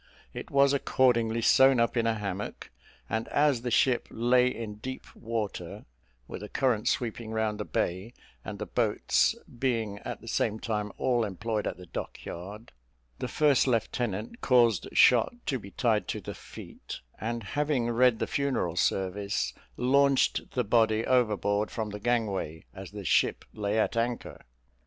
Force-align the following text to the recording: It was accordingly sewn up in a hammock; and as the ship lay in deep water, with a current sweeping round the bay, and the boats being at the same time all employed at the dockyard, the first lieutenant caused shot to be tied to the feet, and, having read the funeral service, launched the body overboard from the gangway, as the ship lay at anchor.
It 0.33 0.49
was 0.49 0.73
accordingly 0.73 1.43
sewn 1.43 1.79
up 1.79 1.95
in 1.95 2.07
a 2.07 2.15
hammock; 2.15 2.71
and 3.07 3.27
as 3.27 3.61
the 3.61 3.69
ship 3.69 4.07
lay 4.09 4.47
in 4.47 4.77
deep 4.77 5.15
water, 5.15 5.85
with 6.27 6.41
a 6.41 6.49
current 6.49 6.87
sweeping 6.87 7.29
round 7.29 7.59
the 7.59 7.65
bay, 7.65 8.15
and 8.43 8.57
the 8.57 8.65
boats 8.65 9.35
being 9.59 9.99
at 9.99 10.19
the 10.19 10.27
same 10.27 10.59
time 10.59 10.91
all 10.97 11.23
employed 11.23 11.67
at 11.67 11.77
the 11.77 11.85
dockyard, 11.85 12.71
the 13.19 13.27
first 13.27 13.67
lieutenant 13.67 14.41
caused 14.41 14.87
shot 14.91 15.35
to 15.45 15.59
be 15.59 15.69
tied 15.69 16.07
to 16.07 16.19
the 16.19 16.33
feet, 16.33 17.01
and, 17.19 17.43
having 17.43 17.87
read 17.91 18.17
the 18.17 18.25
funeral 18.25 18.75
service, 18.75 19.53
launched 19.77 20.53
the 20.53 20.63
body 20.63 21.05
overboard 21.05 21.69
from 21.69 21.91
the 21.91 21.99
gangway, 21.99 22.65
as 22.73 22.89
the 22.89 23.05
ship 23.05 23.45
lay 23.53 23.77
at 23.77 23.95
anchor. 23.95 24.41